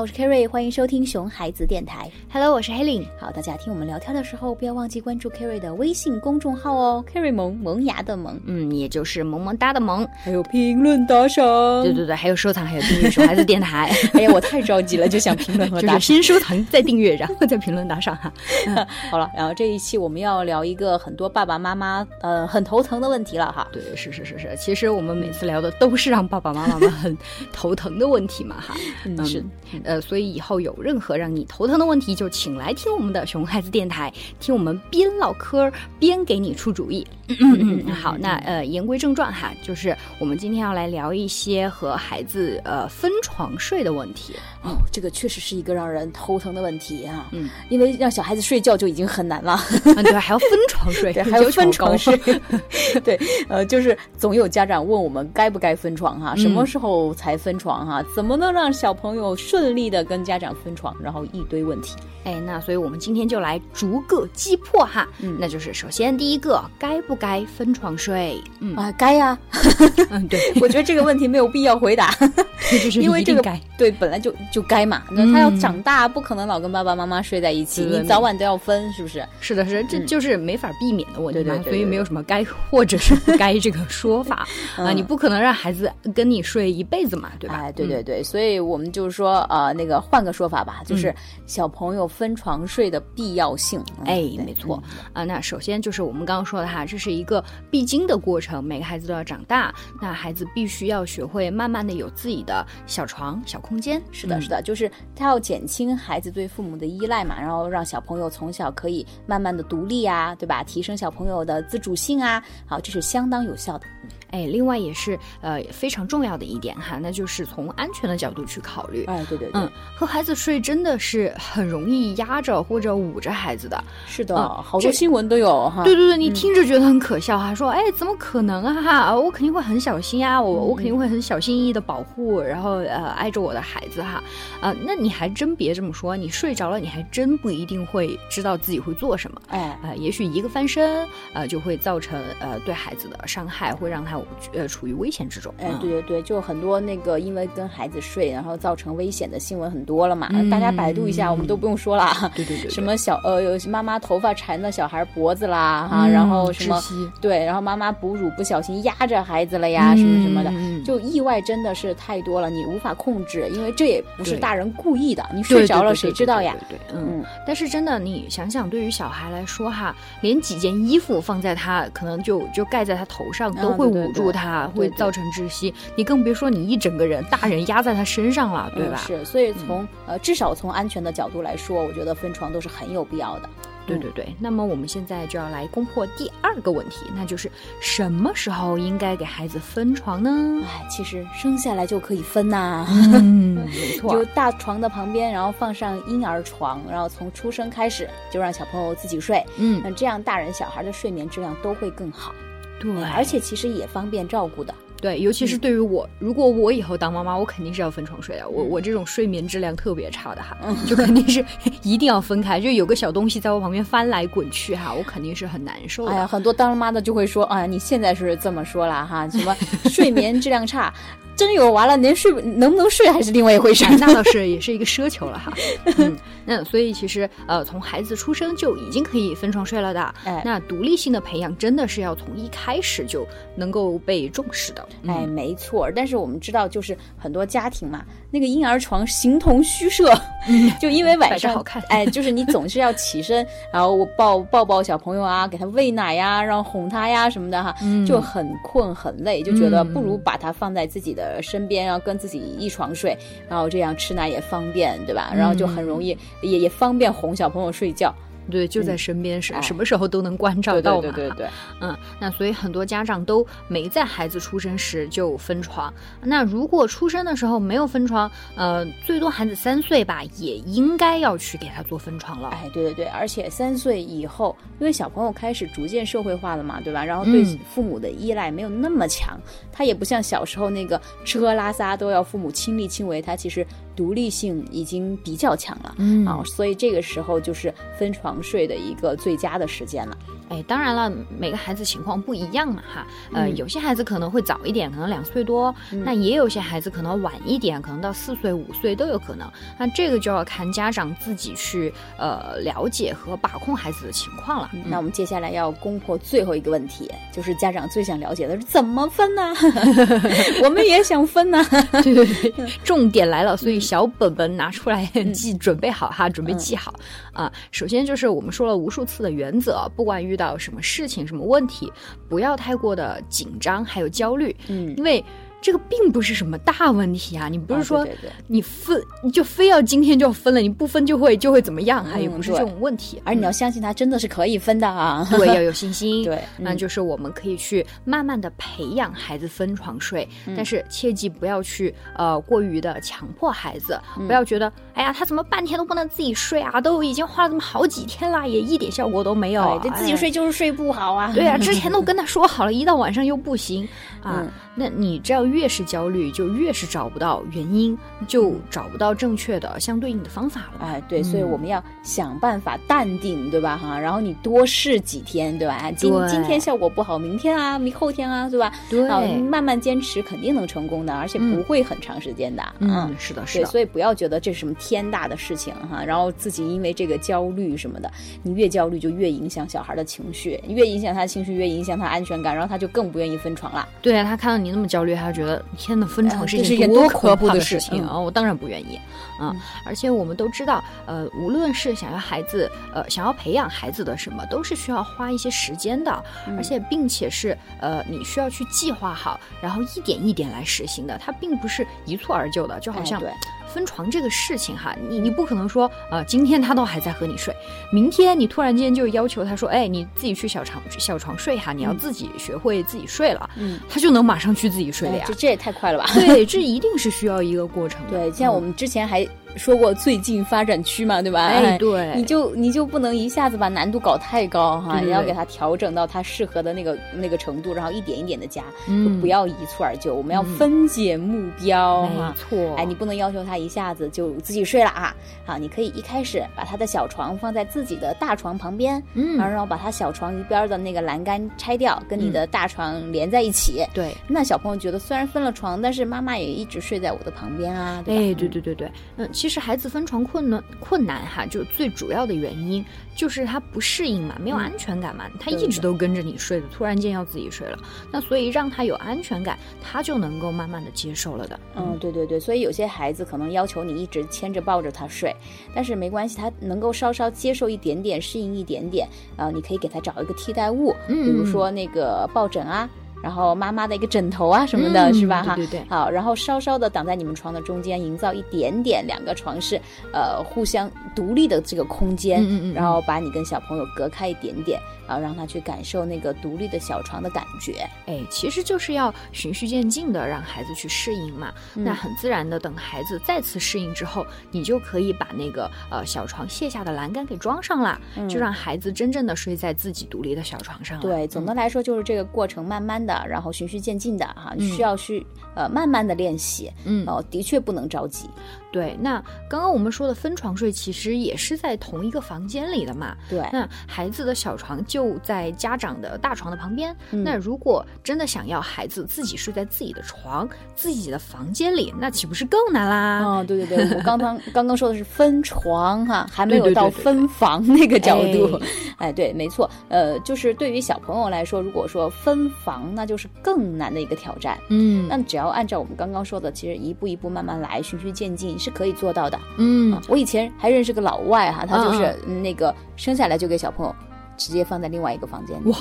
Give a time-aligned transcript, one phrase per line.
[0.00, 2.10] 好，我是 Kerry，欢迎收听熊孩子电台。
[2.32, 3.04] Hello，我是 Helen。
[3.18, 10.08] 好，大家听我们聊天的时候，不要忘记关注 Kerry 的微信公众号哦，Kerry 萌萌芽的萌，嗯，也就是萌萌哒的萌。
[10.24, 11.44] 还有评论打赏。
[11.82, 13.94] 对对对，还有收藏，还有订阅熊孩子电台。
[14.14, 16.00] 哎呀，我太着急了，就想评论和 打赏。
[16.00, 18.32] 先收藏，再订阅，然后再评论打赏哈。
[19.10, 23.68] 好了，然后这一期我们要聊一个很多爸爸妈妈呃很头疼的问题了哈。
[23.70, 27.14] 对，是是是是，其实我们每次聊的都是让爸爸妈妈们很
[27.52, 28.74] 头疼的问题嘛哈。
[29.04, 29.44] 嗯，是。
[29.90, 37.04] 呃，所以以后有任何让你头疼的问题，就请来听我们的熊孩子电台，听我们边唠嗑边给你出主意。
[37.40, 44.34] 嗯嗯， 好，那呃，言归正传哈，就是我们今天要来聊一些和孩子呃分床睡的问题。
[44.62, 47.26] 哦，这个确实是一个让人头疼的问题啊。
[47.32, 52.16] 嗯，因为让小孩子睡觉就已经很难了，嗯、对，还要分床睡， 对，还要分床睡。
[53.02, 58.04] 对，呃，就是总有家长问我们该不该分床哈，什么时候才分床哈？
[58.14, 60.94] 怎么能让小朋友顺利的跟家长分床？
[61.00, 61.94] 然后一堆问题。
[62.24, 65.08] 哎，那所以我们今天就来逐个击破哈。
[65.20, 68.38] 嗯，那就是首先第一个，该不该分床睡？
[68.58, 69.38] 嗯啊，该呀。
[70.10, 72.14] 嗯，对， 我觉得这个问题没有必要回答，
[73.00, 73.42] 因为这个
[73.78, 75.02] 对本来就就该嘛。
[75.10, 79.24] 那他要长大，不可能老跟爸爸妈妈睡在一起，你早晚都要分，是不是？
[79.40, 81.62] 是的，是，这就是没法避免的问题嘛。
[81.62, 87.56] 所以没有什么该或者是不该这个说法啊，你不可能让孩子跟你睡一辈子嘛，对吧？
[87.62, 91.14] 哎，对对对，所以我们就是说，呃，那个换个说法吧，就是
[91.46, 93.82] 小朋友分床睡的必要性。
[94.04, 95.24] 哎，没错啊。
[95.24, 104.00] 那首先就是我们刚刚说的哈，这是一个必经的过程，每个孩子都要长大，那孩子必须要学会慢慢的有自己的小床、小空间。
[104.10, 110.62] 是的，是的，就是他要减轻孩子对父母的依赖嘛，然后让小朋友从小可以慢慢的独立啊，对吧？
[110.64, 113.86] 提升小朋友的自主性啊，好，这是相当有效的。
[114.30, 119.04] 哎，另外也是呃非常重要的一点哈，那就是从安全的角度去考虑。
[119.06, 123.82] 哎，对对对，嗯，和孩子睡真的是很容易压着或者捂着孩子的。
[124.06, 125.82] 是的，嗯、好多新闻都有哈。
[125.84, 134.22] 对对对，你听着觉得很可笑哈，说哎怎么可能啊哈，我肯定会很小心啊，我我肯定会很小心翼翼的保护，然后呃挨着我的孩子哈，
[134.60, 139.42] 啊、呃，那你还真别这么说，你睡着了，你还真不一定会知道自己会做什么。
[139.48, 144.19] 哎，呃，也许一个翻身，呃，就会造成呃对孩子的伤害，会让他。
[144.52, 145.52] 呃，处于危险之中。
[145.58, 150.28] 哎，对对对，就很多那个因为跟孩子睡，然后造成危险的新闻很多了嘛。
[150.32, 152.30] 嗯、大家百度一下，我们都不用说了。
[152.34, 156.80] 对对对，什么小呃，有妈妈头发缠到小孩脖子啦，哈、嗯，然后什么
[157.20, 166.54] 对，然后妈妈哺乳不小心压着孩子了呀，嗯、什么什么的，就意外真的是太多了，你无法控制，因为这也不是大人故意的，你睡着了谁知道呀？
[166.68, 167.24] 对，嗯。
[167.46, 174.50] 但是真的，你想想，对于小孩来说哈，连几件衣服放在他可能就就盖在他头上，都会捂住他。
[174.50, 179.00] 啊、会造成窒息，你更别说你一整个人大人压在他身上了，对吧？
[179.08, 183.48] 嗯、是，所以从、嗯、呃至少从安全的角度来说，我觉得分床都是很有必要的。
[183.86, 187.50] 对对对，那么我们现在就要来攻破第二个问题，那就是
[187.80, 190.62] 什么时候应该给孩子分床呢？
[190.64, 202.32] 哎，其实生下来就可以分呐、 嗯，没错，就大床的旁边，然后放上婴儿床，然后从出生开始就让小朋友自己睡，嗯，那这样大人小孩的睡眠质量都会更好。
[202.80, 204.74] 对，而且其实也方便照顾的。
[205.00, 208.46] 对，尤其是对于我，嗯、如果我以后当妈妈，我肯定是要分床睡的。
[208.46, 211.42] 我我这种睡眠质量特别差的哈，嗯、就肯定是
[211.82, 212.60] 一定要分开。
[212.60, 216.12] 就有个小东西在我旁边翻来滚去哈，我肯定是很难受的。
[216.12, 220.92] 哎呀，很多当妈的就会说，哎呀，你现在是这么说了哈，什么睡眠质量差。
[221.40, 223.86] 真有完了，连睡能不能睡还是另外一回事。
[223.98, 225.50] 那倒是，也是一个奢求了哈。
[225.96, 226.14] 嗯，
[226.44, 230.14] 那所以其实呃，从孩子出生就已经可以分床睡了的。
[230.24, 234.86] 哎，那独立性的培养真的是要从一开始就能够被重视的。
[235.00, 235.90] 嗯、哎，没错。
[235.96, 240.12] 但是我们知道，就是很多家庭嘛，那个婴儿床形同虚设，
[240.46, 241.82] 嗯、 就因为晚上好看。
[241.88, 253.16] 哎，就是你总是要起身，然后我抱抱抱小朋友啊，给他喂奶呀，然后哄他呀什么的哈，嗯、就很困很累，就觉得不如把他放在自己的身边，然后跟自己一床睡，
[253.48, 255.32] 然后这样吃奶也方便，对吧？
[255.34, 258.14] 然后就很容易，也也方便哄小朋友睡觉。
[258.48, 261.02] 对，就在身边，是、嗯、什么时候都能关照到嘛。
[261.02, 261.48] 对对对对，
[261.80, 265.92] 嗯，那所以很多家长都没在孩子出生时就分床。
[266.22, 272.48] 那如果出生的时候没有分床，呃，最多孩子三岁吧，也应该要去给他做分床了。
[272.48, 277.04] 哎，对对对，而且三岁以后，因为小朋友开始逐渐社会化了嘛，对吧？
[277.04, 283.66] 然后对父母的依赖没有那么强，嗯、他也不像小时候那个吃喝拉撒都要父母亲力亲为，他其实
[283.96, 290.16] 独立性已经比较强了，嗯啊，所以这个时候就是分床睡的一个最佳的时间了。
[290.50, 299.48] 哎，当然了，每个孩子情况不一样嘛，哈，呃，嗯有些孩子可能会早一点，可能两岁多，那也有些孩子可能晚一点，可能到四岁、五岁都有可能。
[299.78, 304.68] 那这个就要看家长自己去呃了解和把控孩子的情况了。
[304.84, 309.54] 那我们接下来要攻破最后一个问题，就是家长最想了解的是怎么分呢？
[310.64, 311.64] 我们也想分呢。
[312.02, 316.92] 对对对，重点来了，所以小本本拿出来记，准备好哈，准备记好
[317.32, 317.52] 啊。
[317.70, 321.92] 首先就是我们说了无数次的原则，不管遇到什么事情、什么问题，
[322.28, 325.22] 不要太过的紧张，还有焦虑，嗯，因为。
[325.62, 327.48] 这个并不是什么大问题啊！
[327.48, 328.08] 你不是啊说
[328.46, 332.04] 你分你就非要今天就要分了，你不分就会就会怎么样？
[332.04, 335.26] 还有嗯不是这种问题，而你要相信他真的是可以分的啊。
[335.30, 336.24] 对， 要有信心。
[336.24, 349.62] 对那嗯就是我们可以去慢慢的培养孩子分床睡，嗯但是切记不要去呃过于的强迫孩子，嗯不要觉得哎呀他怎么半天都不能自己睡啊，都已经花了这么好几天了，也一点效果都没有。
[349.62, 351.30] 哎，这自己哎睡就是睡不好啊。
[351.34, 353.86] 对啊，之前都 跟他说好了，一到晚上又不行
[354.22, 354.38] 啊。
[354.40, 360.86] 嗯那你这样越是焦虑，就越是找不到原因，就找不到正确的相对应的方法了。
[360.86, 363.76] 哎，对，所以嗯我们要想办法淡定，对吧？
[363.76, 365.76] 哈，然后你多试几天，对吧？
[365.80, 368.72] 哎今今天效果不好，明天啊，明后天啊，对吧？
[368.88, 372.62] 对啊，慢慢坚持肯定能成功的，而且不会很长时间的。
[372.78, 373.68] 嗯，是的，是对，的。
[373.68, 378.10] 所以不要觉得这是什么天大的事情哈，然后自己因为这个焦虑什么的，
[378.42, 383.88] 你越焦虑就越影响小孩的情绪，越影响他的情绪，越影响他安全感，然后他就更不愿意分床了。
[384.00, 388.18] 对啊，他看到你那么焦虑，他就觉得天呐，分床呃是一件多可可怕的事情啊！
[388.18, 389.00] 我当然不愿意
[389.38, 389.54] 啊！
[389.86, 403.32] 而且我们都知道，呃，无论是想要孩子，呃，想要培养孩子的什么，都是需要花一些时间的，嗯而且并且是呃，你需要去计划好，然后一点一点来实行的，它并不是一蹴而就的，就好像哎对
[403.72, 407.54] 分床这个事情哈，你你不可能说，呃，今天他都还在和你睡，
[407.92, 415.34] 明天你突然间就要求他说，哎，你自己去小床小床睡哈，你要自己学会自己睡了，嗯，他就能马上去自己睡了呀哎这。
[415.34, 416.10] 这也太快了吧？
[416.14, 418.18] 对，这一定是需要一个过程的。
[418.18, 419.26] 对，像我们之前还
[419.56, 421.46] 说过最近发展区嘛，对吧？
[421.46, 432.32] 哎对你就你就不能一下子把难度搞太高哈，你要给它调整到它适合的那个那个程度，然后一点一点的加，嗯就不要一蹴而就，我们要分解目标没。
[432.36, 435.14] 错，哎，你不能要求他一下子就自己睡了啊！
[435.44, 443.84] 好，你可以一开始把他的小床放在自己的大床旁边，嗯然后把他小床一边的那个栏杆拆掉，跟你的大床连在一起。
[443.92, 444.14] 对。
[444.28, 448.22] 那小朋友觉得虽然分了床，但是妈妈也一直睡在我的旁边啊，对吧？
[448.22, 452.84] 哎，对对对对，嗯，其实孩子分床困难困难哈，就最主要的原因
[453.16, 457.78] 就是他不适应嘛，没有嗯安全感嘛，他一直都跟着你睡的，突然间要自己睡了，
[458.12, 461.58] 那所以让他有安全感，他就能够慢慢的接受了的。
[461.74, 465.34] 嗯，对对对，所以有些孩子可能要求你一直牵着抱着他睡，
[465.74, 469.08] 但是没关系，他能够稍稍接受一点点，适应一点点，
[469.38, 472.86] 呃、你可以给他找一个替代物，嗯比如说那个抱枕啊。
[473.22, 475.42] 然后妈妈的一个枕头啊什么的，嗯是吧？
[475.42, 479.80] 哈，对对对好，然后稍稍的挡在你们床的中间，营造一点点两个床是
[480.12, 487.88] 呃互相独立的这个空间，嗯嗯然后把你跟小朋友隔开一点点，啊，让他去感受那个独立的小床的感觉。
[488.06, 491.52] 哎，其实就是要循序渐进的让孩子去适应嘛。
[491.74, 506.70] 嗯那很自然的，等孩子再次适应之后，你就可以把那个呃小床卸下的栏杆给装上啦，就让孩子真正的睡在自己独立的小床上对，总的来说就是这个过程，慢慢的，然后循序渐进的哈，嗯需要去呃慢慢的练习。
[506.84, 508.28] 嗯哦，的确不能着急。
[508.72, 513.16] 对，那刚刚我们说的分床睡，其实也是在同一个房间里的嘛。
[513.28, 516.94] 对，那孩子的小床就在家长的大床的旁边。
[517.10, 523.24] 嗯那如果真的想要孩子自己睡在自己的床、自己的房间里，那岂不是更难啦？
[523.24, 528.60] 哦，对对对，我刚刚刚刚说的是分床哈，还没有到分房那个角度。
[528.98, 534.58] 哎，对，没错，呃，就是对于小朋友来说，如果说分房，那就是更难的一个挑战。
[534.68, 539.36] 嗯那只要按照我们刚刚说的，其实一步一步慢慢来，循序渐进是可以做到的。
[539.58, 543.92] 嗯啊，我以前还认识个老外哈，他就是嗯那个生下来就给小朋友
[544.36, 545.70] 直接放在另外一个房间里。
[545.70, 545.78] 哇，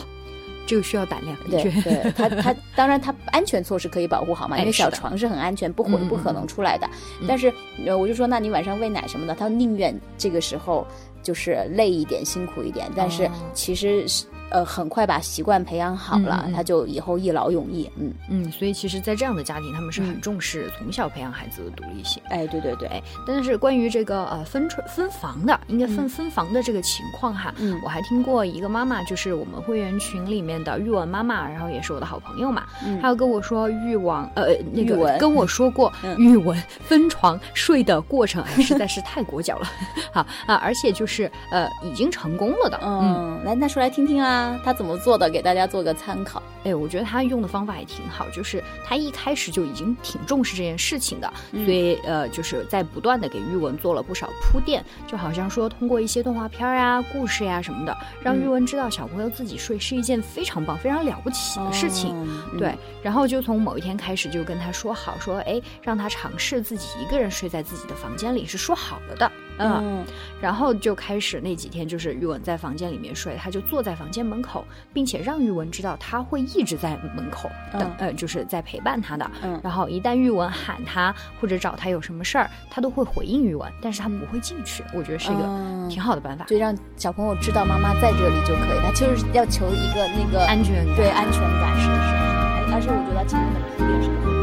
[0.65, 1.81] 这个需要胆量，的对。
[1.83, 6.89] 对，他他当然他安全措施可以保护好嘛， 因为小床是很安全，不会不可能出来的。
[7.27, 7.53] 但是
[7.85, 10.87] 呃，我就说，那你晚上喂奶什么的，他宁愿这个时候
[11.21, 17.89] 就是累一点、辛苦一点，但是哦其实是呃很快把习惯培养好了，嗯嗯他就以后一劳永逸。
[17.97, 22.21] 嗯，嗯，所以其实，在这样的家庭，他们是很重视从小培养孩子的独立性。
[22.29, 27.79] 哎，对对对，哎，但是关于这个呃分春分房的，应该分、分房的这个情况哈，嗯。
[27.83, 32.99] 我还听过一个妈妈，就是我们会员群里面的玉文妈妈，然后也是我的好朋友嘛，嗯。
[33.01, 36.15] 她有跟我说玉王呃那个跟我说过嗯。
[36.17, 39.67] 玉文分床睡的过程，哎，实在是太裹脚了，
[40.11, 46.41] 好啊，而且就是呃已经成功了的，嗯，来，那说来听听啊，他怎么做的，给大家做个参考。
[46.63, 62.11] 哎，我觉得他用的方法也挺好，就是他一开始就已经挺重视这件事情的，嗯所以呃，就是在不断的给玉文做了不少铺垫，就好像说通过一些动画片呀、故事呀什么的，让玉嗯文知道小朋友自己睡是一件非常棒、非常了不起的事情。
[62.13, 62.27] 哦
[62.57, 69.31] 对，，然后就从某一天开始就跟他说好，说哎，让他尝试自己一个人睡在自己的房间里，是说好了的。
[69.59, 70.05] 嗯，嗯。
[70.41, 79.31] 然后就开始那几天，就是玉文在房间里面睡，他就坐在房间门口，并且让玉文知道他会一直在门口等，嗯呃，就是在陪伴他的。
[79.43, 79.59] 嗯。
[79.63, 84.83] 然后一旦玉文喊他或者找他有什么事儿，他都会回应玉文，但是他不会进去。
[84.93, 85.87] 我觉得是一个嗯。
[85.89, 90.95] 挺好的办法，就让小朋友知道妈妈在这里就可以，他就是要求一个那个安全感。
[90.95, 92.11] 对安全感，是的是？
[92.13, 94.38] 的，哎而且我觉得今天的铺垫是很